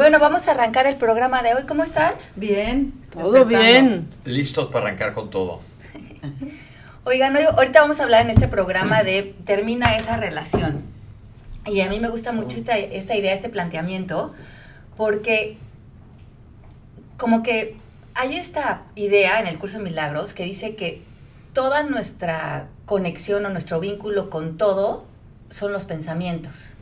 [0.00, 1.64] Bueno, vamos a arrancar el programa de hoy.
[1.68, 2.14] ¿Cómo están?
[2.34, 2.94] Bien.
[3.10, 4.08] Todo bien.
[4.24, 5.60] Listos para arrancar con todo.
[7.04, 10.84] Oigan, ahorita vamos a hablar en este programa de termina esa relación.
[11.66, 14.32] Y a mí me gusta mucho esta, esta idea, este planteamiento,
[14.96, 15.58] porque
[17.18, 17.76] como que
[18.14, 21.02] hay esta idea en el curso de Milagros que dice que
[21.52, 25.04] toda nuestra conexión o nuestro vínculo con todo
[25.50, 26.72] son los pensamientos.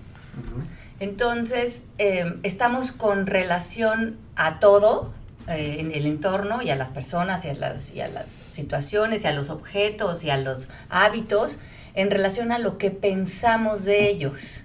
[1.01, 5.13] Entonces, em, estamos con relación a todo,
[5.49, 9.25] eh, en el entorno y a las personas y a las, y a las situaciones
[9.25, 11.57] y a los objetos y a los hábitos
[11.95, 14.65] en relación a lo que pensamos de ellos.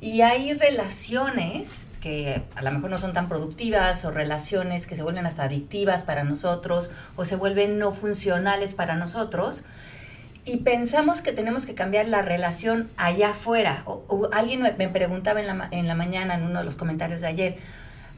[0.00, 5.02] Y hay relaciones que a lo mejor no son tan productivas o relaciones que se
[5.02, 9.64] vuelven hasta adictivas para nosotros o se vuelven no funcionales para nosotros
[10.44, 13.82] y pensamos que tenemos que cambiar la relación allá afuera.
[13.86, 17.28] O, alguien me, preguntaba en la, en la mañana en uno de los comentarios de
[17.28, 17.56] ayer,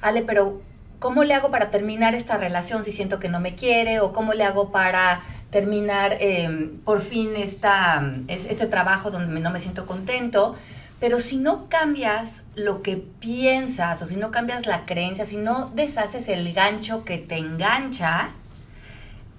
[0.02, 0.60] Ale, pero
[0.98, 4.00] ¿cómo le hago para terminar esta relación si siento que no me quiere?
[4.00, 9.60] ¿O cómo le hago para terminar em, por fin esta, este trabajo donde no me
[9.60, 10.56] siento contento?
[10.98, 15.70] Pero si no cambias lo que piensas o si no cambias la creencia, si no
[15.74, 18.30] deshaces el gancho que te engancha,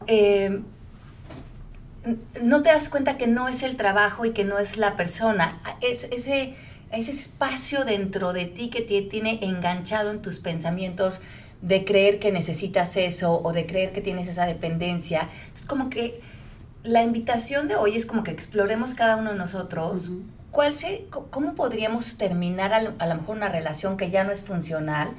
[0.06, 0.62] eh,
[2.42, 5.62] no te das cuenta que no es el trabajo y que no es la persona.
[5.82, 6.56] Es ese,
[6.92, 11.22] ese espacio dentro de ti que te tiene enganchado en tus pensamientos
[11.62, 15.30] de creer que necesitas eso o de creer que tienes esa dependencia.
[15.54, 16.22] Es como que
[16.84, 20.12] la invitación de hoy es como que exploremos cada uno de nosotros.
[20.52, 24.42] ¿Cuál se, ¿Cómo podríamos terminar a, a lo mejor una relación que ya no es
[24.42, 25.10] funcional?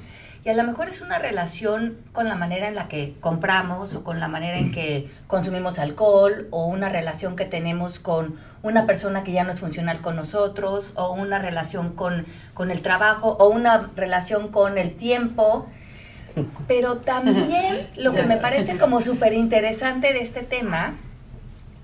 [0.45, 4.03] Y a lo mejor es una relación con la manera en la que compramos o
[4.05, 9.23] con la manera en que consumimos alcohol o una relación que tenemos con una persona
[9.23, 13.49] que ya no es funcional con nosotros o una relación con, con el trabajo o
[13.49, 15.67] una relación con el tiempo.
[16.67, 20.95] Pero también lo que me parece como súper interesante de este tema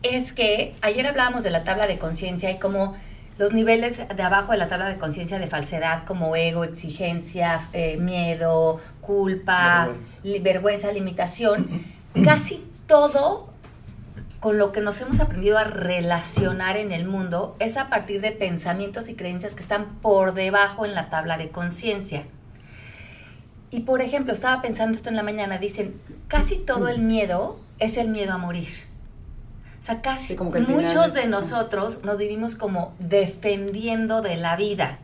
[0.01, 2.95] es que ayer hablábamos de la tabla de conciencia y cómo
[3.37, 7.97] los niveles de abajo de la tabla de conciencia de falsedad como ego, exigencia, eh,
[7.97, 9.91] miedo, culpa,
[10.41, 10.91] vergüenza.
[10.91, 11.67] limitación,
[12.23, 13.49] casi todo
[14.39, 18.31] con lo que nos hemos aprendido a relacionar en el mundo es a partir de
[18.31, 22.25] pensamientos y creencias que están por debajo en la tabla de conciencia.
[23.71, 27.97] Y por ejemplo, estaba pensando esto en la mañana, dicen, casi todo el miedo es
[27.97, 28.69] el miedo a morir.
[29.85, 34.97] O sea, casi muchos de nosotros nos vivimos como defendiendo de la vida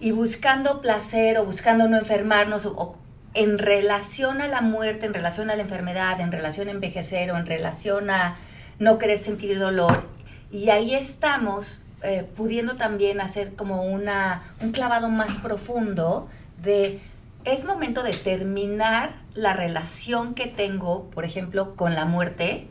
[0.00, 2.96] y buscando placer o buscando no enfermarnos o,
[3.34, 7.36] en relación a la muerte, en relación a la enfermedad, en relación a envejecer o
[7.36, 8.38] en relación a
[8.80, 10.02] no querer sentir dolor.
[10.50, 16.28] Y ahí estamos eh, pudiendo también hacer como una, un clavado más profundo
[16.60, 16.98] de
[17.44, 22.66] es momento de terminar la relación que tengo, por ejemplo, con la muerte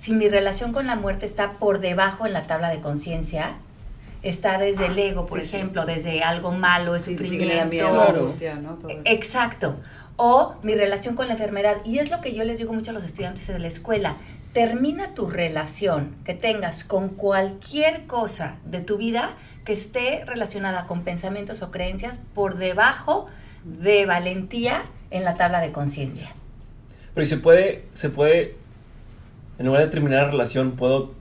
[0.00, 3.56] si mi relación con la muerte está por debajo en la tabla de conciencia,
[4.22, 8.34] está desde el ego, por ejemplo, desde algo malo, el sufrimiento.
[9.04, 9.76] Exacto.
[10.16, 11.76] O mi relación con la enfermedad.
[11.84, 14.16] Y es lo que yo les digo mucho a los estudiantes de la escuela.
[14.54, 19.36] Termina tu relación que tengas con cualquier cosa de tu vida
[19.66, 23.28] que esté relacionada con pensamientos o creencias por debajo
[23.64, 26.30] de valentía en la tabla de conciencia.
[27.14, 28.59] Pero y se puede, se puede
[29.60, 31.12] en lugar de terminar la relación, puedo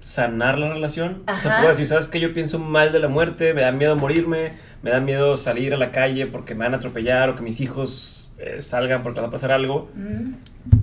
[0.00, 1.22] sanar la relación.
[1.28, 2.18] O sea, puedo decir, ¿sabes qué?
[2.18, 4.50] Yo pienso mal de la muerte, me da miedo morirme,
[4.82, 7.60] me da miedo salir a la calle porque me van a atropellar o que mis
[7.60, 9.88] hijos eh, salgan porque va a pasar algo.
[9.94, 10.32] Mm.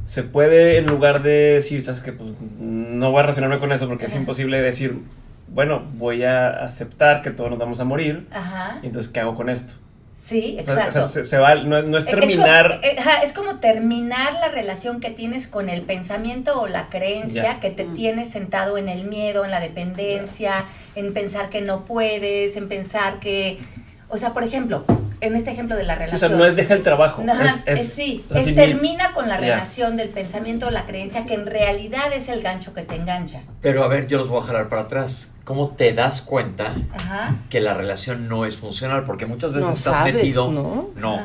[0.05, 2.13] Se puede, en lugar de decir, ¿sabes qué?
[2.13, 4.97] Pues no voy a relacionarme con eso porque es imposible decir,
[5.49, 8.27] bueno, voy a aceptar que todos nos vamos a morir.
[8.31, 8.79] Ajá.
[8.81, 9.73] Y entonces, ¿qué hago con esto?
[10.25, 10.99] Sí, exacto.
[10.99, 12.79] O sea, se, va, no, es terminar.
[12.83, 17.71] Eh, es como, terminar la relación que tienes con el pensamiento o la creencia que
[17.71, 17.95] te mm.
[17.95, 20.65] tienes sentado en el miedo, en la dependencia,
[20.95, 23.59] en pensar que no puedes, en pensar que.
[24.07, 24.85] O sea, por ejemplo,
[25.19, 26.15] en este ejemplo de la relación.
[26.15, 27.23] o sea, no es deja el trabajo.
[27.65, 32.13] es, sí, es termina con la relación del pensamiento o la creencia que en realidad
[32.13, 33.41] es el gancho que te engancha.
[33.61, 36.73] Pero a ver, yo los voy a jalar para atrás cómo te das cuenta
[37.49, 41.21] que la relación no es funcional, porque muchas veces estás metido, no, no.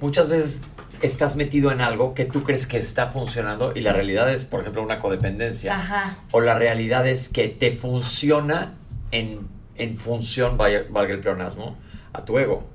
[0.00, 0.60] Muchas veces
[1.02, 4.60] estás metido en algo que tú crees que está funcionando y la realidad es, por
[4.60, 8.74] ejemplo, una codependencia, o la realidad es que te funciona
[9.10, 11.76] en, en función, valga el pleonasmo,
[12.12, 12.66] a tu ego.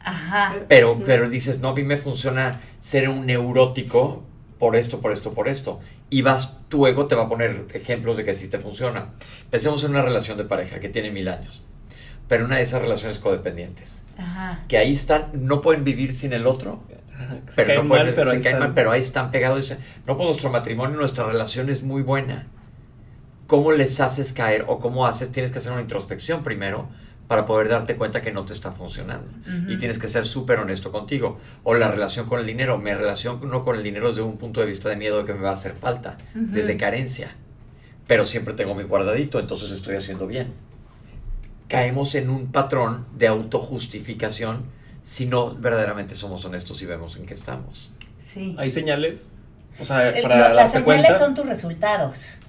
[0.00, 0.54] Ajá.
[0.68, 4.24] Pero, pero dices, no, a mí me funciona ser un neurótico
[4.58, 5.80] por esto, por esto, por esto.
[6.10, 9.10] Y vas, tu ego te va a poner ejemplos de que sí te funciona.
[9.48, 11.62] Pensemos en una relación de pareja que tiene mil años.
[12.28, 14.04] pero una de esas relaciones codependientes.
[14.18, 14.64] Ajá.
[14.68, 16.82] Que ahí están, no pueden vivir sin el otro.
[17.56, 18.74] pero no pueden, pero, ahí están.
[18.74, 19.76] pero ahí están pegados.
[20.06, 22.46] No, pues nuestro matrimonio, nuestra relación es muy buena.
[23.46, 25.32] ¿Cómo les haces caer o cómo haces?
[25.32, 26.88] Tienes que hacer una introspección primero
[27.30, 29.30] para poder darte cuenta que no te está funcionando.
[29.68, 31.38] Y tienes que ser súper honesto contigo.
[31.62, 32.76] O la relación con el dinero.
[32.78, 35.34] Mi relación no con el dinero desde un punto de vista de miedo de que
[35.34, 37.36] me va a hacer falta, desde carencia.
[38.08, 40.52] Pero siempre tengo mi guardadito, entonces estoy haciendo bien
[41.68, 44.64] caemos en un patrón de autojustificación
[45.04, 47.92] si no verdaderamente somos honestos y vemos en qué estamos.
[48.20, 48.56] Sí.
[48.58, 49.28] ¿Hay señales?
[49.78, 52.39] O sea, para las señales son tus resultados.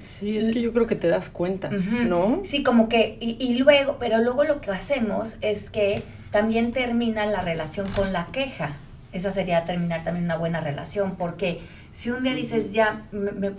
[0.00, 2.40] Sí, es que yo creo que te das cuenta, ¿no?
[2.44, 7.26] Sí, como que, y, y, luego, pero luego lo que hacemos es que también termina
[7.26, 8.72] la relación con la queja.
[9.12, 11.60] Esa sería terminar también una buena relación, porque
[11.90, 13.02] si un día dices, ya,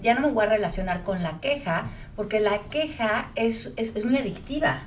[0.02, 4.04] ya no me voy a relacionar con la queja, porque la queja es, es, es
[4.04, 4.84] muy adictiva.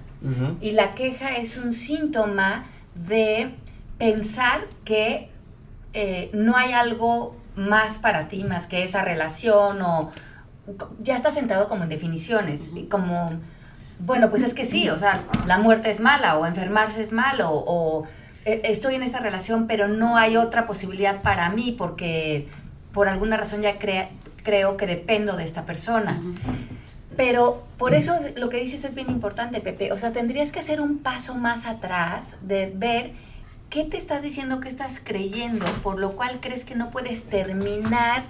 [0.63, 2.65] Y la queja es un síntoma
[2.95, 3.51] de
[3.99, 5.29] pensar que
[5.93, 10.11] eh, no hay algo más para ti más que esa relación o
[10.99, 13.33] ya está sentado como en definiciones, como,
[13.99, 17.51] bueno, pues es que sí, o sea, la muerte es mala o enfermarse es malo
[17.51, 18.05] o,
[18.45, 22.49] e, estoy en esta relación pero no hay otra posibilidad para mí porque
[22.93, 26.23] por alguna razón ya creo que dependo de esta persona.
[27.17, 29.93] Pero por eso lo que dices es bien importante, Pepe.
[29.93, 33.13] O sea, tendrías que hacer un paso más atrás de ver
[33.71, 38.25] qué te estás diciendo, qué estás creyendo, por lo cual crees que no puedes terminar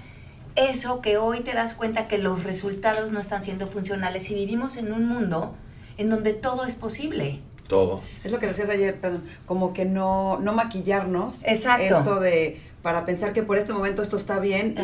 [0.56, 4.76] eso que hoy te das cuenta que los resultados no están siendo funcionales y vivimos
[4.76, 5.54] en un mundo
[5.98, 7.40] en donde todo es posible.
[7.68, 8.02] Todo.
[8.24, 11.42] Es lo que decías ayer, perdón, como que no, no maquillarnos.
[11.44, 11.98] Exacto.
[11.98, 14.74] Esto de para pensar que por este momento esto está bien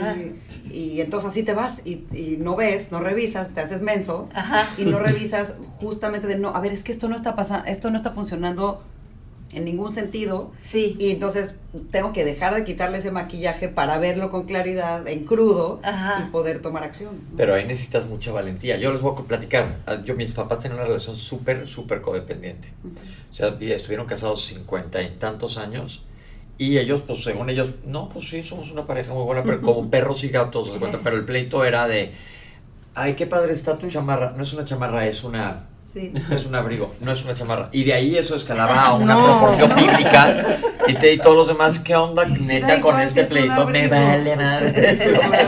[0.70, 2.06] y, entonces así te vas y,
[2.38, 4.31] no ves, no revisas, te haces menso
[4.78, 7.90] y no revisas justamente de no, a ver, es que esto no está pasando, esto
[7.90, 8.82] no está funcionando
[9.52, 10.52] en ningún sentido.
[10.58, 10.97] Sí.
[10.99, 11.56] Y entonces
[11.91, 16.61] tengo que dejar de quitarle ese maquillaje para verlo con claridad, en crudo, y poder
[16.62, 17.20] tomar acción.
[17.37, 18.76] Pero ahí necesitas mucha valentía.
[18.79, 19.79] Yo les voy a platicar.
[19.87, 22.69] Ah, yo, mis papás tenían una relación súper, súper codependiente.
[23.31, 26.03] O sea, estuvieron casados cincuenta y tantos años
[26.61, 29.88] y ellos, pues según ellos, no, pues sí, somos una pareja muy buena, pero como
[29.88, 30.70] perros y gatos,
[31.03, 32.12] pero el pleito era de,
[32.94, 34.35] ay, qué padre está tu chamarra.
[34.37, 35.69] No es una chamarra, es una...
[35.93, 36.13] Sí.
[36.31, 37.69] Es un abrigo, no es una chamarra.
[37.73, 40.61] Y de ahí eso escalaba a una proporción bíblica.
[40.87, 43.67] Y, te, y todos los demás, ¿qué onda, neta, con este pleito?
[43.67, 44.99] Me vale madre.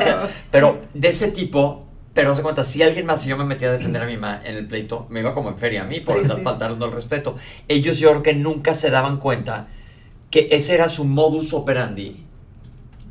[0.50, 3.73] pero de ese tipo, pero se cuenta, si alguien más, si yo me metía a
[3.73, 6.21] defender a mi mamá en el pleito, me iba como en feria a mí por
[6.21, 7.37] sí, faltando el respeto.
[7.69, 9.69] Ellos yo creo que nunca se daban cuenta
[10.31, 12.27] que ese era su modus operandi.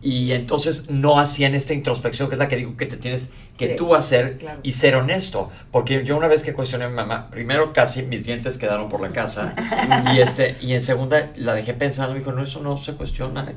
[0.04, 3.76] Y entonces no hacían esta introspección, que es la que digo que te tienes que
[3.76, 5.50] tú hacer y ser honesto.
[5.72, 9.00] Porque yo una vez que cuestioné a mi mamá, primero casi mis dientes quedaron por
[9.00, 9.54] la casa.
[10.14, 13.54] y, este, y en segunda la dejé pensando, me dijo, no, eso no se cuestiona.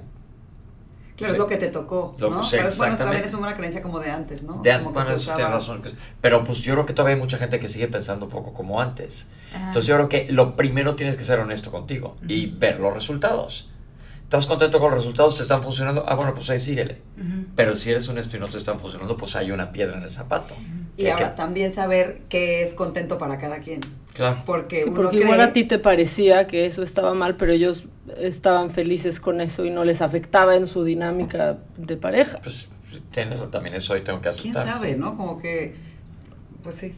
[1.17, 2.43] Claro, es lo que te tocó, ¿no?
[2.51, 4.61] Pero bueno, también es una creencia como de antes, ¿no?
[4.63, 5.83] De antes, bueno, tienes razón.
[6.21, 8.81] Pero pues yo creo que todavía hay mucha gente que sigue pensando un poco como
[8.81, 9.29] antes.
[9.55, 13.71] Entonces yo creo que lo primero tienes que ser honesto contigo y ver los resultados.
[14.35, 15.37] ¿Estás contento con los resultados?
[15.37, 16.05] ¿Te están funcionando?
[16.09, 16.97] Ah, bueno, pues ahí síguele.
[17.55, 20.11] Pero si eres honesto y no te están funcionando, pues hay una piedra en el
[20.11, 20.57] zapato.
[20.97, 23.83] Y ahora también saber qué es contento para cada quien.
[24.13, 24.43] Claro.
[24.45, 27.85] Porque, porque igual a ti te parecía que eso estaba mal, pero ellos
[28.19, 32.41] estaban felices con eso y no les afectaba en su dinámica de pareja.
[32.43, 32.69] Pues
[33.13, 34.65] tienes también eso y tengo que aceptar.
[34.65, 35.17] ¿Quién sabe, no?
[35.17, 35.77] Como que,
[36.65, 36.97] pues sí.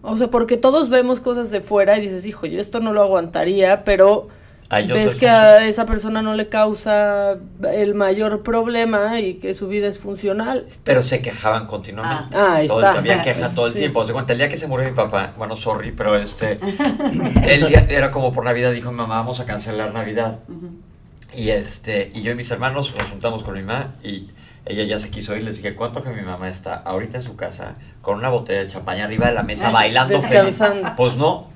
[0.00, 3.02] O sea, porque todos vemos cosas de fuera y dices, hijo, yo esto no lo
[3.02, 4.28] aguantaría, pero
[4.70, 7.38] ves que a esa persona no le causa
[7.72, 10.66] el mayor problema y que su vida es funcional.
[10.84, 12.36] Pero se quejaban continuamente.
[12.36, 12.92] Ah, ahí está.
[12.92, 14.00] Había queja todo el tiempo.
[14.00, 16.58] O sea, el día que se murió mi papá, bueno, sorry, pero este,
[17.44, 20.40] el día era como por Navidad, dijo mi mamá, vamos a cancelar Navidad.
[21.34, 24.28] Y este, y yo y mis hermanos nos juntamos con mi mamá y
[24.66, 27.36] ella ya se quiso ir, les dije, ¿cuánto que mi mamá está ahorita en su
[27.36, 30.60] casa con una botella de champaña arriba de la mesa bailando feliz?
[30.96, 31.46] Pues no.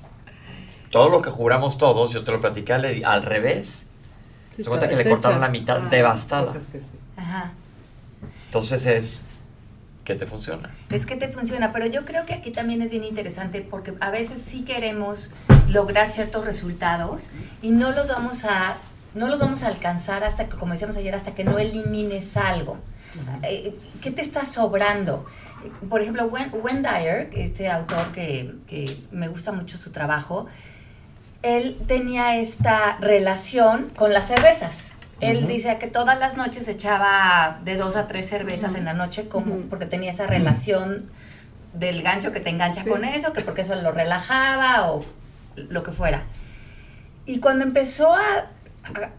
[0.93, 3.87] Todo lo que juramos todos, yo te lo platicé al revés.
[4.55, 6.53] se cuenta que le cortaron la mitad ah, devastada.
[6.53, 7.53] Pues Ajá.
[8.47, 9.23] Entonces es
[10.05, 10.71] que te funciona.
[10.91, 14.11] Es que te funciona, pero yo creo que aquí también es bien interesante porque a
[14.11, 15.31] veces sí queremos
[15.69, 17.31] lograr ciertos resultados
[17.63, 18.77] y no los vamos a
[19.15, 22.79] no los vamos a alcanzar hasta que, como decíamos ayer, hasta que no elimines algo.
[23.43, 25.27] Eh, ¿Qué te está sobrando?
[25.89, 28.55] Por ejemplo, Wen, Dyer, este autor que,
[29.11, 30.47] me gusta mucho su trabajo,
[31.43, 34.93] él tenía esta relación con las cervezas.
[35.21, 39.29] Él dice que todas las noches echaba de dos a tres cervezas en la noche
[39.29, 41.09] como porque tenía esa relación
[41.75, 45.05] del gancho que te engancha con eso, que porque eso lo relajaba o
[45.57, 46.25] lo que fuera.
[47.25, 48.49] Y cuando empezó a,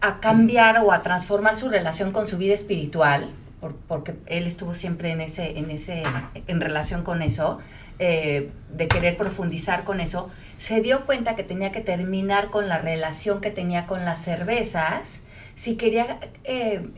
[0.02, 3.30] a, cambiar o a transformar su relación con su vida espiritual,
[3.88, 6.02] porque él estuvo siempre en, ese, en, ese,
[6.46, 7.60] en relación con eso,
[7.98, 10.30] eh, de querer profundizar con eso,
[10.64, 15.18] se dio cuenta que tenía que terminar con la relación que tenía con las cervezas
[15.54, 16.88] si quería eh,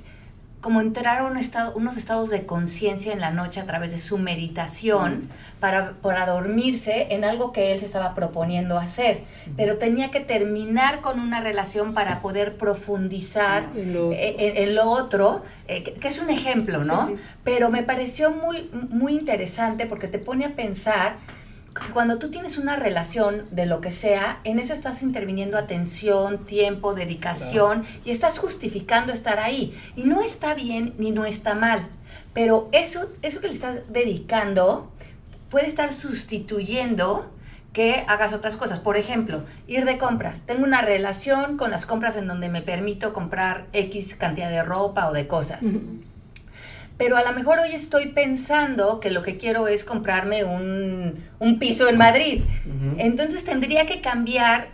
[0.61, 3.99] como entrar a un estado, unos estados de conciencia en la noche a través de
[3.99, 9.23] su meditación para, para dormirse en algo que él se estaba proponiendo hacer.
[9.57, 16.09] Pero tenía que terminar con una relación para poder profundizar en lo, otro, eh, que,
[16.09, 17.11] es un ejemplo, ¿no?
[17.43, 21.17] Pero me pareció muy, muy interesante porque te pone a pensar
[21.93, 26.95] cuando tú tienes una relación de lo que sea, en eso estás interviniendo atención, tiempo,
[26.95, 29.77] dedicación y estás justificando estar ahí.
[29.97, 31.89] Y no está bien ni no está mal,
[32.33, 34.93] pero eso, eso que le estás dedicando
[35.51, 37.31] puede estar sustituyendo
[37.73, 38.79] que hagas otras cosas.
[38.79, 40.45] Por ejemplo, ir de compras.
[40.45, 45.09] Tengo una relación con las compras en donde me permito comprar X cantidad de ropa
[45.09, 45.67] o de cosas
[46.99, 51.23] pero a lo mejor hoy estoy pensando que lo que quiero es comprarme un,
[51.59, 52.43] piso en Madrid.
[52.99, 54.69] Entonces tendría que cambiar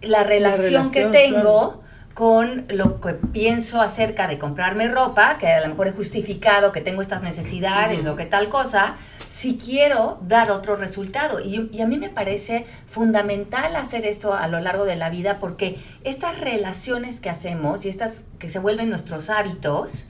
[0.00, 1.82] la relación, que tengo
[2.14, 6.80] con lo que pienso acerca de comprarme ropa, que a lo mejor he justificado que
[6.80, 8.96] tengo estas necesidades o que tal cosa,
[9.30, 11.40] si quiero dar otro resultado.
[11.40, 15.38] Y, y, a mí me parece fundamental hacer esto a lo largo de la vida
[15.38, 20.08] porque estas relaciones que hacemos y estas que se vuelven nuestros hábitos,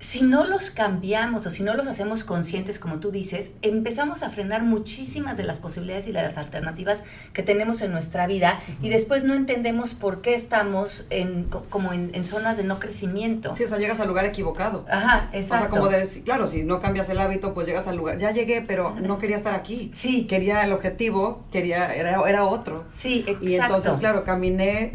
[0.00, 4.30] si no los cambiamos o si no los hacemos conscientes, como tú dices, empezamos a
[4.30, 7.02] frenar muchísimas de las posibilidades y las alternativas
[7.34, 12.24] que tenemos en nuestra vida y después no entendemos por qué estamos en, como en,
[12.24, 13.54] zonas de no crecimiento.
[13.54, 14.86] Sí, o sea, llegas al lugar equivocado.
[14.90, 15.66] Ajá, exacto.
[15.66, 18.30] O sea, como de, claro, si no cambias el hábito, pues llegas al lugar, ya
[18.30, 19.92] llegué, pero no quería estar aquí.
[19.94, 20.26] Sí.
[20.26, 22.84] Quería el objetivo, quería, era, era otro.
[22.96, 23.46] Sí, exacto.
[23.46, 24.92] Y entonces, claro, caminé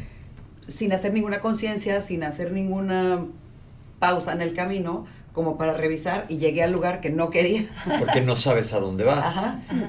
[0.68, 3.26] sin hacer ninguna conciencia, sin hacer ninguna
[4.06, 7.66] pausa en el camino como para revisar y llegué al lugar que no quería.
[8.00, 9.36] Porque no sabes a dónde vas.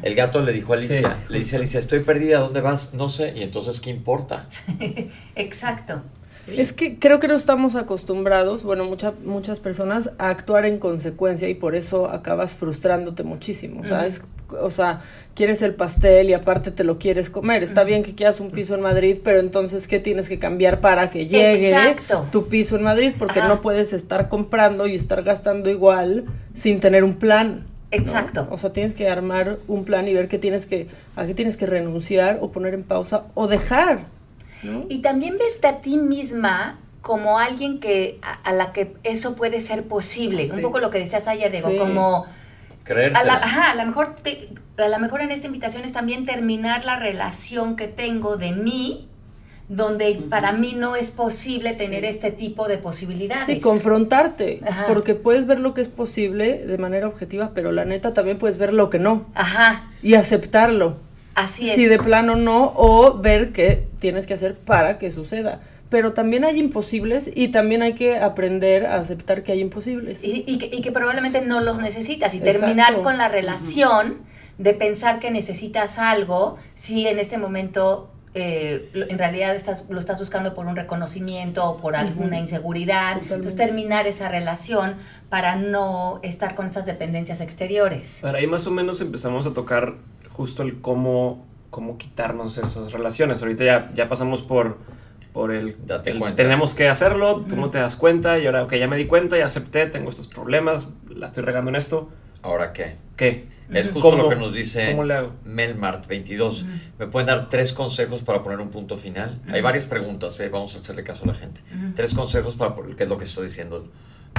[0.03, 2.95] El gato le dijo a Alicia, le dice a Alicia, estoy perdida, ¿a dónde vas?
[2.95, 4.47] No sé, y entonces, ¿qué importa?
[5.37, 6.03] Exacto.
[6.49, 11.49] Es que creo que no estamos acostumbrados, bueno, muchas muchas personas, a actuar en consecuencia
[11.49, 13.83] y por eso acabas frustrándote muchísimo.
[13.83, 14.23] O sea, es,
[14.61, 15.01] o sea,
[15.35, 17.63] quieres el pastel y aparte te lo quieres comer.
[17.63, 21.11] Está bien que quieras un piso en Madrid, pero entonces, ¿qué tienes que cambiar para
[21.11, 21.97] que llegue
[22.33, 23.13] tu piso en Madrid?
[23.19, 26.25] Porque no puedes estar comprando y estar gastando igual
[26.55, 27.67] sin tener un plan.
[27.91, 28.49] Exacto.
[28.51, 31.57] O sea, tienes que armar un plan y ver qué tienes que, a qué tienes
[31.57, 34.07] que renunciar o poner en pausa o dejar.
[34.89, 39.85] Y también verte a ti misma como alguien que a, la que eso puede ser
[39.85, 40.51] posible.
[40.53, 42.27] Un poco lo que decías ayer, Diego, como...
[42.89, 44.15] A la, ajá, a lo mejor
[44.79, 49.09] a lo mejor en esta invitación es también terminar la relación que tengo de mí
[49.69, 53.47] donde para mí no es posible tener este tipo de posibilidades.
[53.47, 58.15] Sí, confrontarte, porque puedes ver lo que es posible de manera objetiva, pero la neta
[58.15, 59.27] también puedes ver lo que no.
[59.35, 59.91] Ajá.
[60.03, 60.99] Y aceptarlo.
[61.35, 61.75] Así es.
[61.75, 65.61] Si de plano no, o ver qué tienes que hacer para que suceda.
[65.89, 70.19] Pero también hay imposibles y también hay que aprender a aceptar que hay imposibles.
[70.23, 72.35] Y, que, probablemente no los necesitas.
[72.35, 74.19] Y terminar con la relación
[74.59, 80.19] de pensar que necesitas algo si en este momento eh, en realidad estás, lo estás
[80.19, 83.19] buscando por un reconocimiento o por alguna inseguridad.
[83.23, 84.97] Entonces terminar esa relación
[85.31, 88.19] para no estar con estas dependencias exteriores.
[88.21, 89.95] Para ahí más o menos empezamos a tocar
[90.31, 93.41] justo el cómo, cómo quitarnos esas relaciones.
[93.41, 94.77] Ahorita ya, ya pasamos por,
[95.37, 95.77] por el,
[96.35, 99.37] tenemos que hacerlo, tú no te das cuenta y ahora, ok, ya me di cuenta,
[99.37, 102.09] ya acepté, tengo estos problemas, la estoy regando en esto.
[102.41, 102.97] ¿Ahora qué?
[103.19, 103.45] ¿Qué?
[103.71, 106.65] Es justo lo que nos dice Melmart22.
[106.99, 109.43] ¿Me pueden dar tres consejos para poner un punto final?
[109.51, 110.49] Hay varias preguntas, ¿eh?
[110.49, 111.61] vamos a hacerle caso a la gente.
[111.95, 113.87] Tres consejos para, ¿qué es lo que estoy diciendo?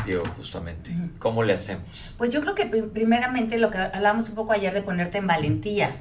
[0.04, 0.96] Digo, justamente.
[1.20, 2.16] ¿Cómo le hacemos?
[2.18, 5.92] Pues yo creo que primeramente lo que hablábamos un poco ayer de ponerte en valentía,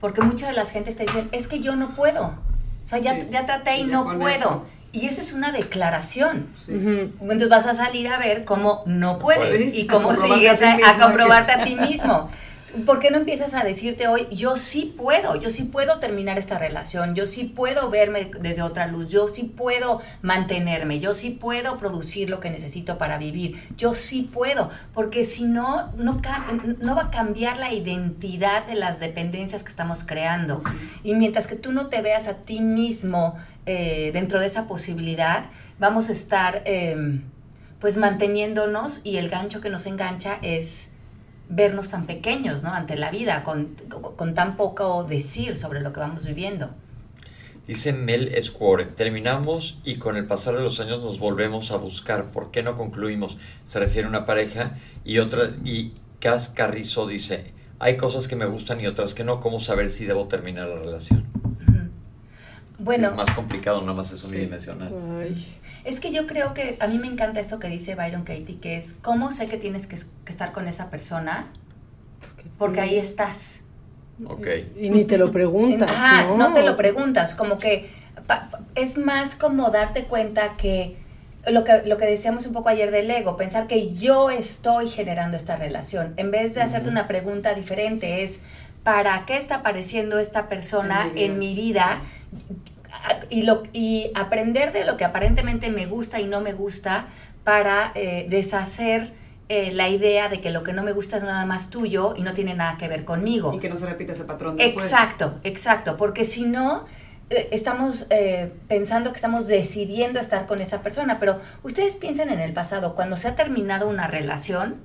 [0.00, 2.38] porque mucha de la gente está diciendo, es que yo no puedo,
[2.84, 4.64] o sea, ya, ya traté y no puedo.
[4.92, 6.48] Y eso es una declaración.
[6.68, 11.64] Entonces vas a salir a ver cómo no puedes y cómo sigues a comprobarte a
[11.64, 12.28] ti mismo.
[12.86, 16.58] ¿Por qué no empiezas a decirte hoy, yo sí puedo, yo sí puedo terminar esta
[16.58, 21.78] relación, yo sí puedo verme desde otra luz, yo sí puedo mantenerme, yo sí puedo
[21.78, 27.10] producir lo que necesito para vivir, yo sí puedo, porque si no, no, va a
[27.10, 30.62] cambiar la identidad de las dependencias que estamos creando.
[31.02, 33.36] Y mientras que tú no te veas a ti mismo
[33.66, 35.46] eh, dentro de esa posibilidad,
[35.80, 37.22] vamos a estar em,
[37.80, 40.90] pues manteniéndonos y el gancho que nos engancha es
[41.50, 42.72] vernos tan pequeños, ¿no?
[42.72, 43.74] Ante la vida, con,
[44.34, 46.70] tan poco decir sobre lo que vamos viviendo.
[47.66, 52.30] Dice Mel Square, terminamos y con el pasar de los años nos volvemos a buscar.
[52.30, 53.38] ¿Por qué no concluimos?
[53.66, 58.46] Se refiere a una pareja y otra y Cas Carrizo dice, hay cosas que me
[58.46, 59.40] gustan y otras que no.
[59.40, 61.24] ¿Cómo saber si debo terminar la relación?
[62.78, 63.08] Bueno.
[63.08, 64.90] es más complicado, nada más es unidimensional.
[65.84, 68.76] Es que yo creo que a mí me encanta eso que dice Byron Katie, que
[68.76, 69.96] es, ¿cómo sé que tienes que,
[70.26, 71.48] estar con esa persona?
[72.58, 73.60] Porque ahí estás.
[74.78, 75.90] Y ni te lo preguntas.
[75.90, 76.52] Ajá, ¿no?
[76.52, 77.34] te lo preguntas.
[77.34, 77.88] Como que
[78.74, 80.96] es más como darte cuenta que
[81.46, 85.36] lo, que lo que decíamos un poco ayer del ego, pensar que yo estoy generando
[85.36, 86.12] esta relación.
[86.16, 88.40] En vez de hacerte una pregunta diferente, es
[88.82, 92.00] ¿para qué está apareciendo esta persona en mi vida?
[93.28, 97.06] Y, lo, y aprender de lo que aparentemente me gusta y no me gusta
[97.44, 99.12] para eh, deshacer
[99.52, 102.22] eh, la idea de que lo que no me gusta es nada más tuyo y
[102.22, 103.52] no tiene nada que ver conmigo.
[103.52, 106.84] Y que no se repita ese patrón Exacto, exacto, porque si no,
[107.30, 112.38] eh, estamos eh, pensando que estamos decidiendo estar con esa persona, pero ustedes piensen en
[112.38, 114.76] el pasado, cuando se ha terminado una relación,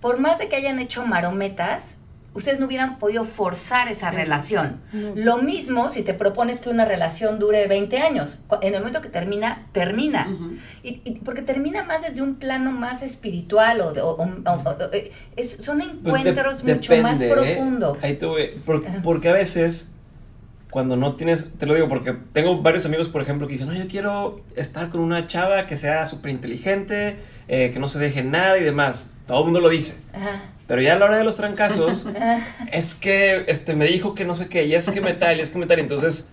[0.00, 1.96] por más de que hayan hecho marometas,
[2.34, 4.80] ustedes no hubieran podido forzar esa relación.
[5.14, 8.38] Lo mismo si te propones que una relación dure 20 años.
[8.62, 10.28] En el momento que termina, termina.
[10.82, 13.92] y, porque termina más desde un plano más espiritual o,
[14.92, 15.12] eh,
[15.44, 17.28] son pues encuentros mucho más ¿eh?
[17.28, 18.02] profundos.
[18.02, 18.26] Ahí te
[19.02, 19.90] porque, a veces
[20.70, 23.74] cuando no tienes, te lo digo porque tengo varios amigos, por ejemplo, que dicen, no,
[23.74, 28.22] yo quiero estar con una chava que sea súper inteligente, eh, que no se deje
[28.22, 29.12] nada y demás.
[29.26, 29.96] Todo el mundo lo dice.
[30.66, 32.06] Pero ya a la hora de los trancazos,
[32.72, 35.40] es que este, me dijo que no sé qué, y es que me tal, y
[35.40, 35.80] es que me tal.
[35.80, 36.30] Entonces,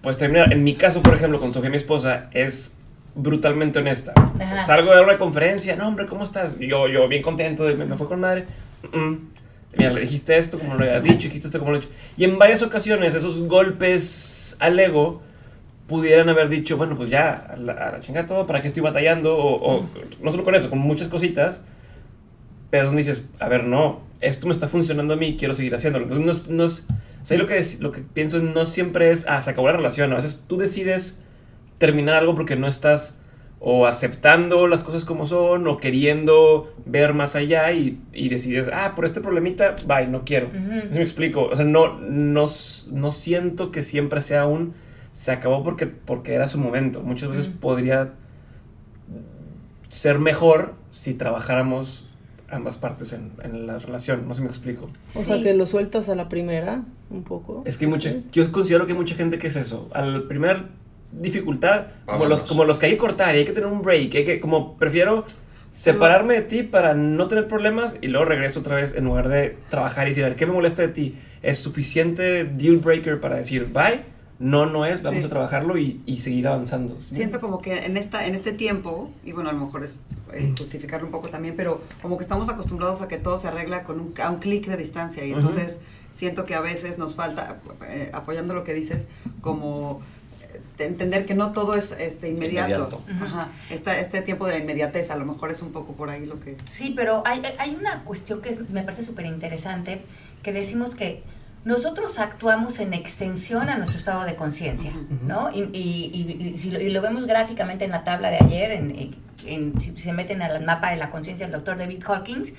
[0.00, 0.52] pues terminar.
[0.52, 2.76] En mi caso, por ejemplo, con Sofía, mi esposa, es
[3.14, 4.12] brutalmente honesta.
[4.66, 6.54] Salgo de una conferencia, no, hombre, ¿cómo estás?
[6.58, 8.46] Y yo, yo bien contento, me, me fue con madre.
[9.76, 11.92] Mira, le dijiste esto como lo habías dicho, dijiste esto como lo he dicho.
[12.16, 15.22] Y en varias ocasiones, esos golpes al ego
[15.86, 19.36] pudieran haber dicho, bueno, pues ya, a la, chingada todo, ¿para qué estoy batallando?
[19.36, 19.84] O,
[20.20, 21.64] no solo con eso, con muchas cositas.
[22.72, 26.06] Pero donde dices, a ver, no, esto me está funcionando a mí, quiero seguir haciéndolo.
[26.06, 26.86] Entonces, no, no es,
[27.28, 30.10] lo que, lo que pienso no siempre es, ah, se acabó la relación.
[30.10, 31.22] A veces tú decides
[31.76, 33.18] terminar algo porque no estás
[33.60, 38.94] o aceptando las cosas como son o queriendo ver más allá y, y decides, ah,
[38.96, 40.48] por este problemita, bye, no quiero.
[40.48, 41.44] me explico.
[41.44, 42.46] O sea, no, no,
[42.90, 44.72] no siento que siempre sea un
[45.12, 47.02] se acabó porque, porque era su momento.
[47.02, 48.14] Muchas veces podría
[49.90, 52.08] ser mejor si trabajáramos
[52.52, 54.90] ambas partes en, en, la relación, no sé si me explico.
[55.16, 57.62] O sea, que lo sueltas a la primera, un poco.
[57.64, 60.66] Es que mucha, yo considero que hay mucha gente que es eso, al primer
[61.12, 64.14] dificultad, como los, como los que hay que cortar y hay que tener un break,
[64.14, 65.24] hay que, como prefiero
[65.70, 69.56] separarme de ti para no tener problemas y luego regreso otra vez en lugar de
[69.70, 71.16] trabajar y decir, a ver, ¿qué me molesta de ti?
[71.42, 74.02] ¿Es suficiente deal breaker para decir bye?
[74.42, 76.98] No, no es, vamos a trabajarlo y, seguir avanzando.
[77.00, 80.00] Siento como que en, esta, en este tiempo, y bueno, a lo mejor es
[80.32, 83.84] eh, justificarlo un poco también, pero como que estamos acostumbrados a que todo se arregla
[83.84, 85.78] con un, a un clic de distancia y entonces
[86.10, 89.06] siento que a veces nos falta, eh, apoyando lo que dices,
[89.40, 90.00] como
[90.52, 93.00] eh, entender que no todo es este inmediato.
[93.20, 93.48] Ajá.
[93.70, 96.56] Este, tiempo de la inmediatez, a lo mejor es un poco por ahí lo que...
[96.64, 100.02] Sí, pero hay, hay una cuestión que me parece súper interesante,
[100.42, 101.22] que decimos que
[101.64, 105.50] nosotros actuamos en extensión a nuestro estado de conciencia, ¿no?
[105.52, 110.42] Y, y, si lo, vemos gráficamente en la tabla de ayer, en, si se meten
[110.42, 112.54] al mapa de la conciencia del doctor David Hawkins,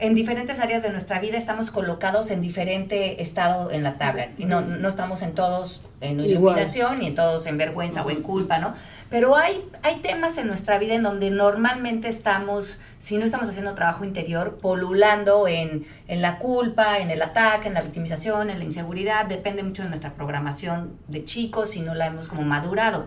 [0.00, 4.30] en diferentes áreas de nuestra vida estamos colocados en diferente estado en la tabla.
[4.38, 8.22] Y no, no estamos en todos en iluminación y en todos en vergüenza o en
[8.22, 8.74] culpa, ¿no?
[9.10, 13.74] Pero hay, hay temas en nuestra vida en donde normalmente estamos, si no estamos haciendo
[13.74, 18.64] trabajo interior, polulando en, en la culpa, en el ataque, en la victimización, en la
[18.64, 19.26] inseguridad.
[19.26, 23.06] Depende mucho de nuestra programación de chicos si no la hemos como madurado.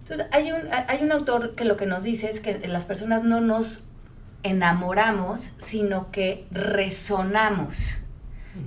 [0.00, 3.22] Entonces, hay un, hay un autor que lo que nos dice es que las personas
[3.22, 3.82] no nos
[4.42, 7.98] enamoramos, sino que resonamos.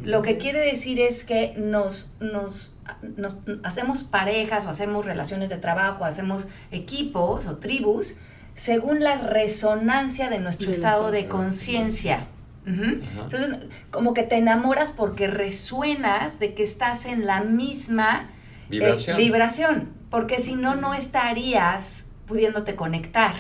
[0.03, 2.74] Lo que quiere decir es que nos, nos
[3.17, 8.15] nos, hacemos parejas o hacemos relaciones de trabajo, hacemos equipos o tribus
[8.55, 12.27] según la resonancia de nuestro estado de conciencia.
[12.65, 18.29] Entonces, como que te enamoras porque resuenas de que estás en la misma
[18.71, 23.35] eh, vibración, porque si no, no estarías pudiéndote conectar.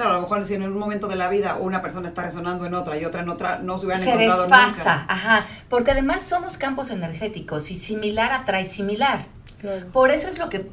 [0.00, 2.64] Claro, a lo mejor si en un momento de la vida una persona está resonando
[2.64, 5.44] en otra y otra en otra, no se hubieran se desfasa, ajá.
[5.68, 9.26] Porque además somos campos energéticos y similar atrae similar.
[9.92, 10.70] Por eso es lo que,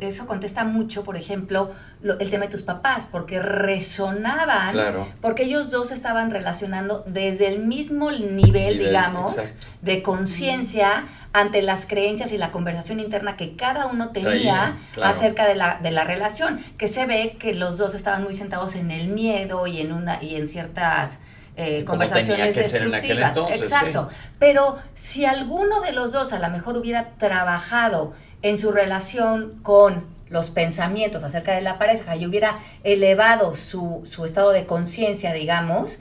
[0.00, 1.70] eso contesta mucho, por ejemplo,
[2.02, 4.76] el tema de tus papás, porque resonaban,
[5.20, 9.36] porque ellos dos estaban relacionando desde el mismo nivel, digamos,
[9.82, 15.54] de conciencia ante las creencias y la conversación interna que cada uno tenía acerca de
[15.54, 19.08] la, de la relación, que se ve que los dos estaban muy sentados en el
[19.08, 21.20] miedo y en una y en ciertas
[21.56, 23.36] eh, conversaciones destructivas.
[23.52, 24.08] Exacto.
[24.38, 30.04] Pero si alguno de los dos a lo mejor hubiera trabajado en su relación con
[30.30, 35.98] los pensamientos acerca de la pareja y hubiera elevado su, su estado de conciencia, digamos,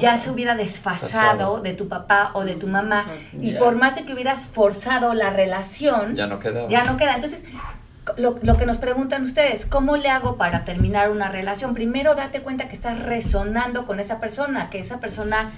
[0.00, 3.06] ya se hubiera desfasado de tu papá o de tu mamá.
[3.40, 6.66] Y por más de que hubieras forzado la relación, ya no queda.
[6.68, 7.14] Ya no queda.
[7.14, 7.44] Entonces,
[8.16, 11.74] lo, lo, que nos preguntan ustedes, ¿cómo le hago para terminar una relación?
[11.74, 15.52] Primero date cuenta que estás resonando con esa persona, que esa persona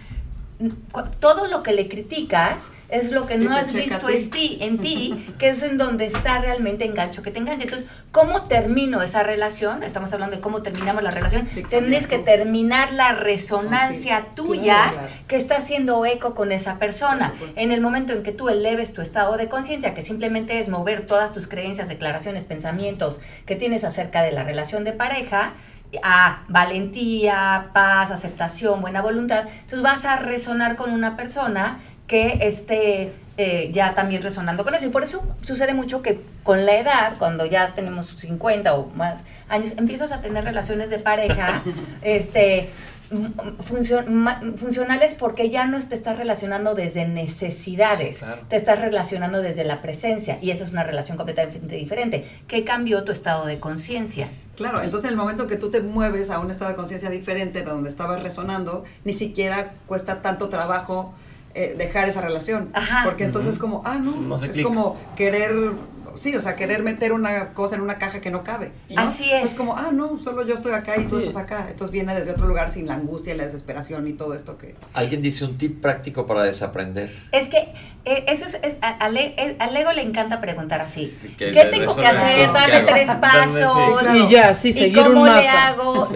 [1.21, 5.27] todo lo que le criticas es lo que no has visto en ti, en ti,
[5.39, 7.65] que es en donde está realmente engancho, que te engancha.
[7.65, 9.83] Entonces, ¿cómo termino esa relación?
[9.83, 11.47] Estamos hablando de cómo terminamos la relación.
[11.69, 14.93] Tienes que terminar la resonancia tuya
[15.27, 17.35] que está haciendo eco con esa persona.
[17.57, 21.07] En el momento en que tú eleves tu estado de conciencia, que simplemente es mover
[21.07, 25.55] todas tus creencias, declaraciones, pensamientos que tienes acerca de la relación de pareja,
[26.03, 33.13] a valentía, paz, aceptación, buena voluntad, entonces vas a resonar con una persona que esté
[33.39, 34.87] eh, ya también resonando con eso.
[34.87, 39.21] Y por eso sucede mucho que con la edad, cuando ya tenemos 50 o más
[39.49, 41.63] años, empiezas a tener relaciones de pareja,
[42.03, 42.71] este
[44.57, 50.39] funcionales porque ya no te estás relacionando desde necesidades, te estás relacionando desde la presencia
[50.43, 52.27] y esa es una relación completamente diferente.
[52.49, 54.29] ¿Qué cambió tu estado de conciencia?
[54.57, 57.61] Claro, entonces en el momento que tú te mueves a un estado de conciencia diferente
[57.61, 61.13] de donde estabas resonando, ni siquiera cuesta tanto trabajo
[61.55, 62.71] eh, dejar esa relación.
[63.05, 65.55] Porque entonces es como, ah, no, es como querer
[66.17, 68.73] sí, o sea, querer meter una cosa en una caja que no cabe.
[68.97, 69.53] Así es.
[69.53, 71.67] Es como, ah, no, solo yo estoy acá y tú estás acá.
[71.71, 74.75] Entonces viene desde otro lugar sin la angustia y la desesperación y todo esto que...
[74.95, 77.13] Alguien dice un tip práctico para desaprender.
[77.33, 77.75] Es que
[78.05, 81.17] eh, eso es, es al, ego le encanta preguntar así.
[81.37, 82.53] ¿Qué tengo que hacer?
[82.53, 84.09] Dame tres pasos.
[84.09, 85.41] Sí, ya, sí, seguir ¿Y cómo un mapa.
[85.41, 86.09] le hago?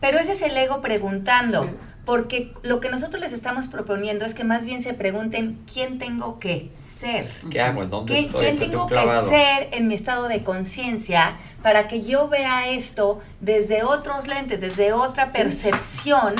[0.00, 1.68] Pero ese es el ego preguntando.
[2.04, 6.40] Porque lo que nosotros les estamos proponiendo es que más bien se pregunten quién tengo
[6.40, 7.28] que ser.
[7.50, 7.84] ¿Qué hago?
[7.86, 8.40] ¿Dónde estoy?
[8.40, 8.94] ¿Quién tengo que
[9.28, 14.92] ser en mi estado de conciencia para que yo vea esto desde otros lentes, desde
[14.92, 16.34] otra percepción,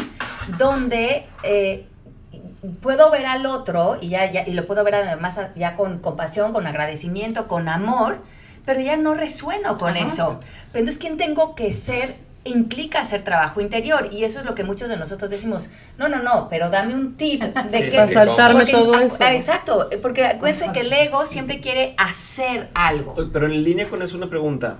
[0.59, 1.87] donde eh,
[2.81, 6.67] puedo ver al otro y, ya, y lo puedo ver además ya con compasión, con
[6.67, 8.21] agradecimiento, con amor,
[8.65, 10.39] pero ya no resueno con eso.
[10.73, 14.89] Entonces, ¿quién tengo que ser implica hacer trabajo interior y eso es lo que muchos
[14.89, 18.09] de nosotros decimos, no, no, no, pero dame un tip de que...
[18.09, 19.17] saltarme todo eso.
[19.21, 23.15] Ah, exacto, porque acuérdense que el ego siempre quiere hacer algo.
[23.33, 24.79] Pero en línea con eso una pregunta.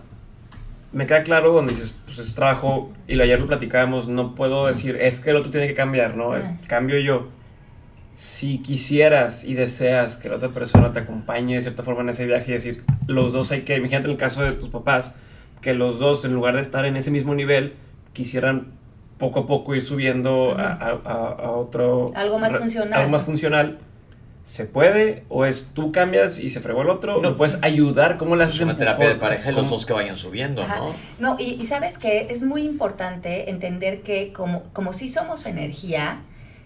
[0.93, 4.97] Me queda claro cuando dices, pues es trabajo, y ayer lo platicábamos, no puedo decir,
[5.01, 6.37] es que el otro tiene que cambiar, ¿no?
[6.37, 7.29] Es, cambio yo.
[8.15, 12.27] Si quisieras y deseas que la otra persona te acompañe de cierta forma en ese
[12.27, 15.15] viaje y decir, los dos hay que, imagínate el caso de tus papás,
[15.63, 17.75] que los dos, en lugar de estar en ese mismo nivel,
[18.13, 18.73] quisieran
[19.17, 22.13] poco a poco ir subiendo a, otro...
[22.15, 22.93] Algo más funcional.
[22.93, 23.79] Algo más funcional.
[24.45, 25.23] ¿Se puede?
[25.29, 27.23] ¿O es tú cambias y se fregó el otro?
[27.23, 28.19] ¿No puedes ayudar?
[28.19, 30.95] ¿Cómo le haces una terapia de pareja y los dos que vayan subiendo, ¿no?
[31.21, 36.23] No, y, sabes que es muy importante entender que como, como si somos energía,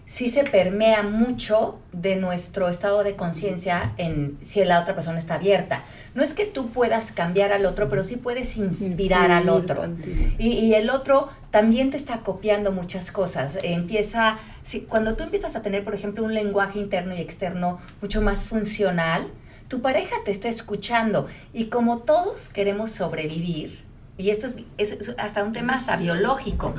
[0.07, 5.35] sí se permea mucho de nuestro estado de conciencia en si la otra persona está
[5.35, 5.83] abierta.
[6.15, 9.83] No es que tú puedas cambiar al otro, pero sí puedes inspirar al otro.
[10.39, 13.59] Y, el otro también te está copiando muchas cosas.
[13.61, 18.21] Empieza, si, cuando tú empiezas a tener, por ejemplo, un lenguaje interno y externo mucho
[18.21, 19.27] más funcional,
[19.67, 21.27] tu pareja te está escuchando.
[21.53, 23.85] Y como todos queremos sobrevivir,
[24.17, 26.73] y esto es hasta un tema hasta biológico,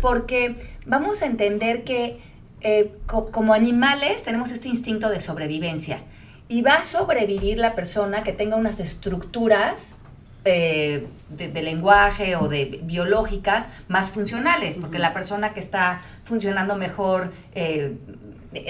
[0.00, 2.31] porque vamos a entender que
[2.62, 6.02] eh, como animales tenemos este instinto de sobrevivencia.
[6.48, 9.96] Y va a sobrevivir la persona que tenga unas estructuras
[10.44, 17.32] eh, de, lenguaje o de biológicas más funcionales, porque la persona que está funcionando mejor
[17.54, 17.96] eh,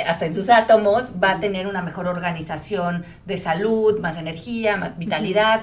[0.06, 4.98] hasta en sus átomos va a tener una mejor organización de salud, más energía, más
[4.98, 5.62] vitalidad.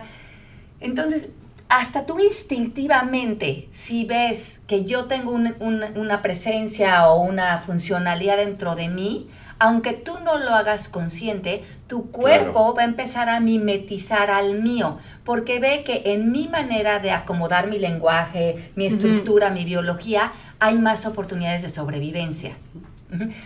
[0.82, 1.30] Entonces,
[1.70, 8.90] hasta tú instintivamente, si ves que yo tengo una presencia o una funcionalidad dentro de
[8.90, 9.30] mí,
[9.60, 14.98] aunque tú no lo hagas consciente, tu cuerpo va a empezar a mimetizar al mío,
[15.24, 20.76] porque ve que en mi manera de acomodar mi lenguaje, mi estructura, mi biología, hay
[20.80, 22.58] más oportunidades de sobrevivencia.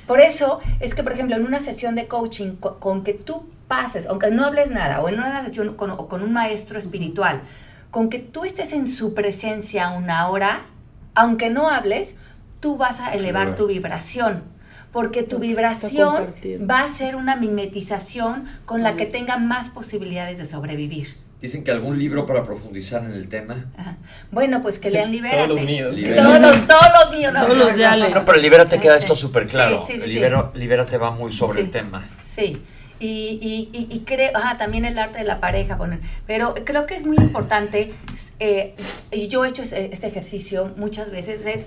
[0.08, 4.08] Por eso es que, por ejemplo, en una sesión de coaching, con, que tú pases,
[4.08, 7.42] aunque no hables nada, o en una sesión con, con un maestro espiritual,
[7.94, 10.66] con que tú estés en su presencia una hora,
[11.14, 12.16] aunque no hables,
[12.60, 14.52] tú vas a elevar tu vibración
[14.92, 16.34] porque tu vibración
[16.68, 21.08] va a ser una mimetización con la que tenga más posibilidades de sobrevivir.
[21.40, 23.66] Dicen que algún libro para profundizar en el tema.
[24.32, 25.48] Bueno, pues que lean Libérate.
[25.48, 25.96] Todos los míos.
[25.96, 27.34] Todos, los, todos los míos.
[27.34, 29.84] No, todos los ya no, pero Libérate queda esto súper claro.
[29.86, 30.20] Sí, sí,
[30.56, 32.08] Libérate va muy sobre el tema.
[32.20, 32.60] Sí.
[33.06, 37.06] Y, y, creo, ajá, también el arte de la pareja, poner, pero creo que es
[37.06, 37.94] muy importante,
[38.40, 38.76] eh,
[39.12, 41.66] y yo he hecho este ejercicio muchas veces, es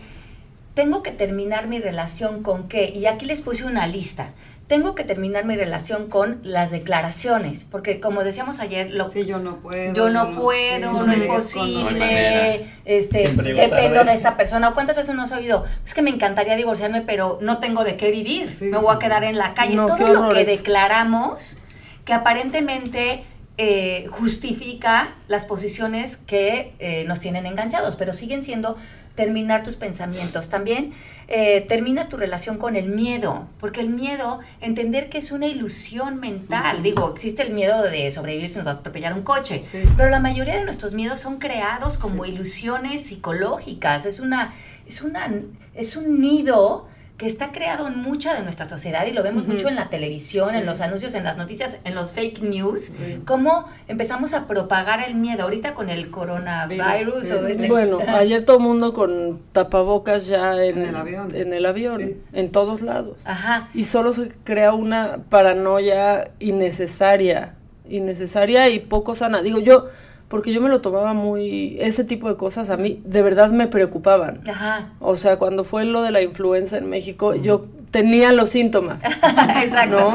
[0.76, 2.92] tengo que terminar mi relación con qué.
[2.94, 4.34] Y aquí les puse una lista.
[4.66, 9.38] Tengo que terminar mi relación con las declaraciones, porque como decíamos ayer, lo, sí, yo
[9.38, 14.72] no puedo, yo no, puedo, no, es posible, este, dependo de esta persona.
[14.74, 15.64] ¿Cuántas veces nos has oído?
[15.84, 19.22] Es que me encantaría divorciarme, pero no tengo de qué vivir, me voy a quedar
[19.22, 19.76] en la calle.
[19.76, 21.58] Todo lo que declaramos,
[22.04, 23.24] que aparentemente
[23.58, 28.76] eh, justifica las posiciones que eh, nos tienen enganchados, pero siguen siendo
[29.16, 30.48] terminar tus pensamientos.
[30.48, 30.92] También
[31.26, 36.20] eh, termina tu relación con el miedo, porque el miedo, entender que es una ilusión
[36.20, 36.84] mental.
[36.84, 39.62] Digo, existe el miedo de sobrevivir si nos va a atropellar un coche,
[39.96, 44.06] pero la mayoría de nuestros miedos son creados como ilusiones psicológicas.
[44.06, 44.54] Es una,
[44.86, 45.32] es una,
[45.74, 49.68] es un nido que está creado en mucha de nuestra sociedad y lo vemos mucho
[49.68, 52.92] en la televisión, en los anuncios, en las noticias, en los fake news,
[53.24, 57.30] cómo empezamos a propagar el miedo ahorita con el coronavirus.
[57.30, 61.64] O este Bueno, ayer todo el mundo con tapabocas ya en, el avión, en, el
[61.64, 63.16] avión en todos lados.
[63.24, 63.70] Ajá.
[63.72, 67.54] Y solo se crea una paranoia innecesaria,
[67.88, 69.40] innecesaria y poco sana.
[69.40, 69.86] Digo, yo
[70.28, 73.68] porque yo me lo tomaba muy, ese tipo de cosas a mí de verdad me
[73.68, 74.40] preocupaban.
[74.48, 74.90] Ajá.
[74.98, 79.02] O sea, cuando fue lo de la influenza en México, yo tenía los síntomas.
[79.62, 80.14] Exacto.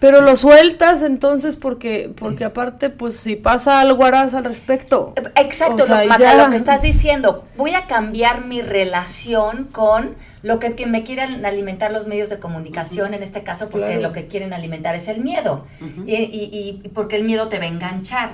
[0.00, 5.14] Pero lo sueltas entonces porque, porque aparte, pues si pasa algo harás al respecto.
[5.36, 11.02] Exacto, lo, lo que estás diciendo, voy a cambiar mi relación con lo que, me
[11.02, 15.08] quieren alimentar los medios de comunicación, en este caso, porque lo que quieren alimentar es
[15.08, 15.64] el miedo.
[16.06, 18.32] y, y, y, porque el miedo te va a enganchar.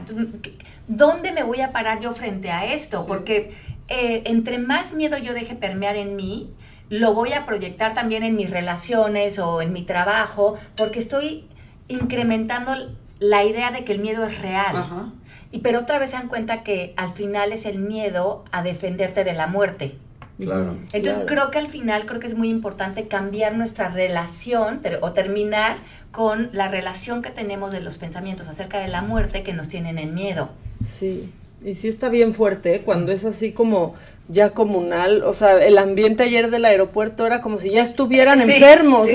[0.89, 3.07] ¿Dónde me voy a parar yo frente a esto?
[3.07, 3.53] Porque
[3.89, 6.51] eh, entre más miedo yo deje permear en mí,
[6.91, 11.47] lo voy a proyectar también en mis relaciones o en mi trabajo, porque estoy
[11.89, 12.73] incrementando
[13.19, 15.13] la idea de que el miedo es real.
[15.51, 19.25] Y pero otra vez se dan cuenta que al final es el miedo a defenderte
[19.25, 19.97] de la muerte.
[20.39, 20.77] Claro.
[20.93, 25.77] Entonces creo que al final creo que es muy importante cambiar nuestra relación o terminar
[26.11, 29.99] con la relación que tenemos de los pensamientos acerca de la muerte que nos tienen
[29.99, 30.51] en miedo.
[30.83, 31.31] Sí,
[31.65, 32.83] y sí está bien fuerte, ¿eh?
[32.83, 33.95] cuando es así como
[34.29, 39.07] ya comunal, o sea, el ambiente ayer del aeropuerto era como si ya estuvieran enfermos,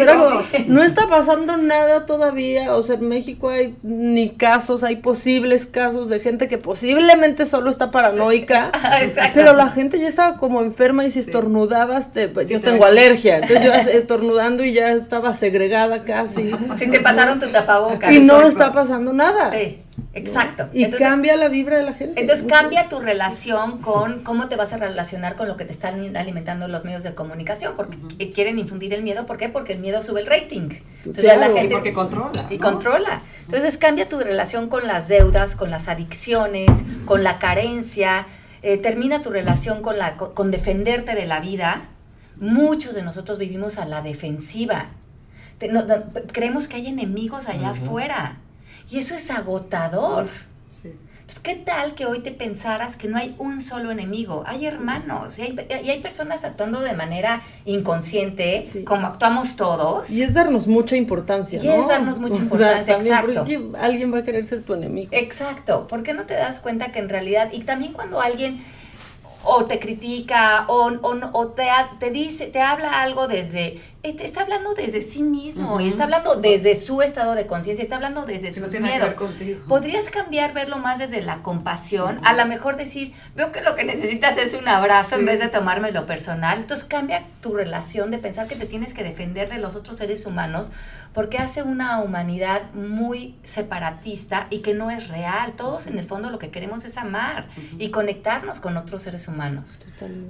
[0.67, 6.09] no está pasando nada todavía, o sea, en México hay ni casos, hay posibles casos
[6.09, 8.71] de gente que posiblemente solo está paranoica,
[9.33, 13.37] pero la gente ya estaba como enferma y si estornudabas, te, pues, yo tengo alergia,
[13.37, 16.51] entonces yo estornudando y ya estaba segregada casi.
[16.77, 18.13] Si te pasaron tu tapabocas.
[18.13, 19.51] Y no está pasando nada.
[19.51, 19.79] Sí.
[20.19, 20.69] Exacto.
[20.73, 22.19] Y cambia la vibra de la gente.
[22.19, 26.15] Entonces cambia tu relación con cómo te vas a relacionar con lo que te están
[26.15, 27.97] alimentando los medios de comunicación, porque
[28.31, 29.25] quieren infundir el miedo.
[29.25, 29.49] ¿Por qué?
[29.49, 30.69] Porque el miedo sube el rating.
[31.05, 32.45] Entonces, la gente, y porque controla.
[32.49, 33.21] Y controla.
[33.45, 38.27] Entonces cambia tu relación con las deudas, con las adicciones, con la carencia.
[38.61, 41.83] Eh, termina tu relación con, la, con, defenderte de la vida.
[42.37, 44.91] Muchos de nosotros vivimos a la defensiva.
[46.31, 48.37] creemos que hay enemigos allá afuera
[48.89, 50.27] y eso es agotador.
[51.29, 54.43] Entonces, ¿qué tal que hoy te pensaras que no hay un solo enemigo?
[54.47, 60.09] Hay hermanos y hay, personas actuando de manera inconsciente, como actuamos todos.
[60.09, 63.45] Y es darnos mucha importancia, y es darnos mucha importancia, exacto.
[63.79, 65.11] alguien va a querer ser tu enemigo.
[65.11, 65.87] Exacto.
[65.87, 68.63] ¿Por qué no te das cuenta que en realidad, y también cuando alguien
[69.43, 70.91] o te critica o,
[71.33, 71.67] o, te,
[71.99, 76.75] te, dice, te habla algo desde, está hablando desde sí mismo y está hablando desde
[76.75, 79.15] su estado de conciencia, está hablando desde sus miedos.
[79.67, 83.83] Podrías cambiar, verlo más desde la compasión, a lo mejor decir, veo que lo que
[83.83, 86.59] necesitas es un abrazo en vez de tomármelo personal.
[86.59, 90.25] Entonces cambia tu relación de pensar que te tienes que defender de los otros seres
[90.25, 90.71] humanos
[91.13, 95.53] porque hace una humanidad muy separatista y que no es real.
[95.57, 99.79] Todos en el fondo lo que queremos es amar y conectarnos con otros seres humanos.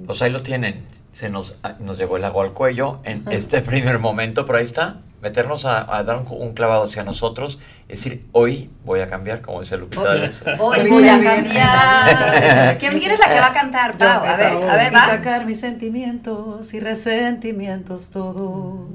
[0.06, 0.99] Pues ahí lo tienen.
[1.12, 4.98] Se nos, nos llegó el agua al cuello en este primer momento, pero ahí está.
[5.20, 9.76] meternos a, dar un, clavado hacia nosotros, es decir, hoy voy a cambiar, como dice
[9.76, 10.12] Lupita
[10.58, 12.78] Hoy, hoy voy a cambiar.
[12.78, 14.24] ¿Quién es la que va a cantar, Pau?
[14.24, 15.06] A ver, a ver, va.
[15.06, 18.88] sacar mis sentimientos y resentimientos todos.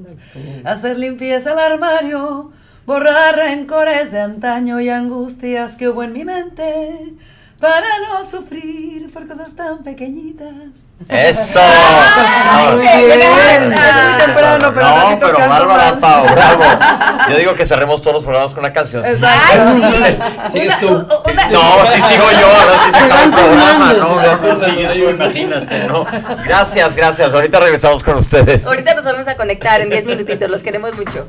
[0.64, 2.50] Hacer limpieza al armario,
[2.86, 7.14] borrar rencores de antaño y angustias que hubo en mi mente
[7.60, 10.52] para no sufrir por cosas tan pequeñitas.
[11.08, 11.58] ¡Eso!
[12.72, 13.72] Muy bien.
[13.72, 16.62] Es muy temprano, pero No, pero Bárbara Pau, bravo.
[17.30, 19.04] Yo digo que cerremos todos los programas con una canción.
[19.04, 20.50] Exacto.
[20.52, 20.88] ¿Sigues tú?
[20.88, 23.92] No, sí sigo yo, ahora sí se acaba el programa.
[23.94, 26.06] No, no, sigues yo, imagínate, ¿no?
[26.44, 27.32] Gracias, gracias.
[27.32, 28.66] Ahorita regresamos con ustedes.
[28.66, 30.50] Ahorita nos vamos a conectar en 10 minutitos.
[30.50, 31.28] Los queremos mucho.